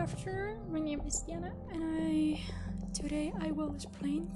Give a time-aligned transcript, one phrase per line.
[0.00, 0.56] afternoon.
[0.72, 2.40] My name is Diana, and I
[2.94, 4.30] today I will explain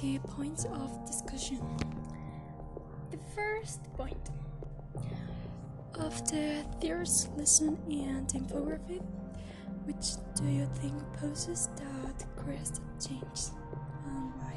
[0.00, 1.60] the points of discussion.
[3.10, 4.30] The first point
[5.92, 9.02] of the theories, lesson, and infographic.
[9.84, 13.52] Which do you think poses that greatest change,
[14.06, 14.56] and why?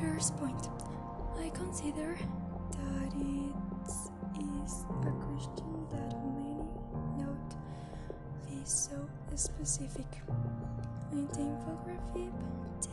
[0.00, 0.70] First point.
[1.38, 2.16] I consider
[2.70, 3.52] that it
[4.64, 5.12] is a
[8.64, 10.06] so specific.
[11.12, 12.32] In the infographic,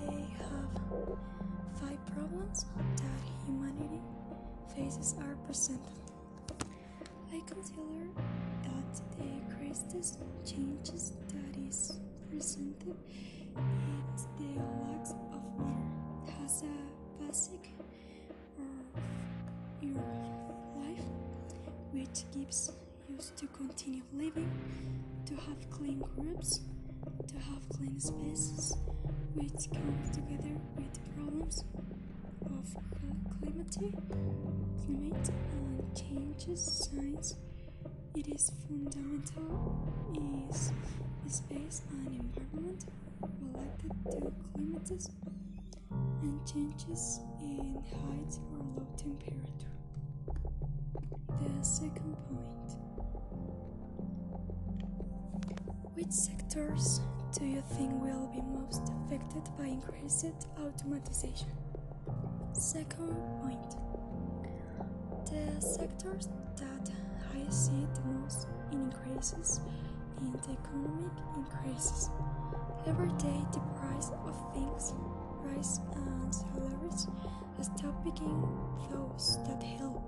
[0.02, 0.71] they have
[1.79, 2.66] five problems
[2.98, 4.02] that humanity
[4.76, 5.81] faces are presented.
[7.34, 8.07] I consider
[8.63, 12.98] that the greatest changes that is presented
[14.15, 17.71] is the lack of water has a basic
[18.59, 19.01] of
[19.81, 20.03] your
[20.76, 21.05] life
[21.93, 22.71] which gives
[23.09, 24.51] you to continue living,
[25.32, 26.60] to have clean groups,
[27.27, 28.76] to have clean spaces,
[29.34, 31.63] which comes together with problems
[32.46, 32.65] of
[33.40, 33.77] climate,
[34.85, 37.35] climate and changes science.
[38.13, 39.77] It is fundamental
[40.49, 40.73] is
[41.27, 42.84] space and environment
[43.40, 45.07] related to climate
[46.21, 49.71] and changes in height or low temperature.
[51.40, 52.70] The second point
[56.02, 56.99] Which sectors
[57.32, 61.54] do you think will be most affected by increased automatization?
[62.54, 63.77] Second point
[65.29, 66.90] The sectors that
[67.35, 69.62] I see the most in increases
[70.22, 72.09] in the economic increases.
[72.88, 74.96] Every day the price of things
[75.44, 77.07] rise and salaries
[77.62, 78.41] stop picking
[78.90, 80.02] those that help.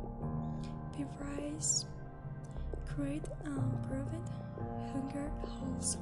[0.97, 1.85] Be rise,
[2.87, 4.27] create and prevent
[4.91, 5.99] hunger also.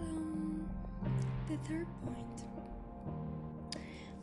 [0.00, 0.68] Um,
[1.48, 2.44] the third point.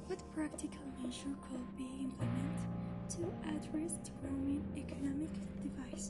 [0.08, 2.70] What practical measure could be implemented
[3.10, 5.30] to address the growing economic
[5.62, 6.02] divide?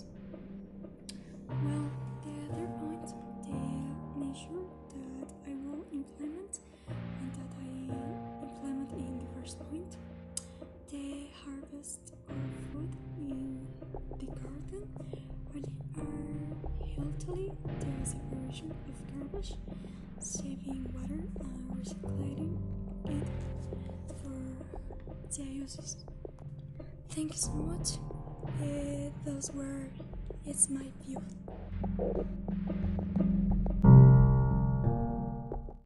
[1.48, 1.90] Well,
[2.24, 3.08] the other point,
[3.44, 9.98] the measure that I will implement and that I implement in the first point,
[10.90, 12.36] the harvest of
[12.72, 13.66] food in
[14.20, 15.35] the garden
[15.98, 19.54] are healthily the separation of garbage,
[20.20, 22.58] saving water and recycling
[23.06, 23.28] it
[24.22, 26.06] for their uses.
[27.10, 27.98] Thank you so much.
[28.62, 29.90] Uh, those were
[30.46, 31.22] it's my view.